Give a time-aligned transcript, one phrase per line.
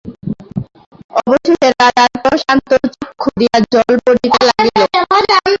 [1.19, 4.81] অবশেষে রাজার প্রশান্ত চক্ষু দিয়া জল পড়িতে লাগিল।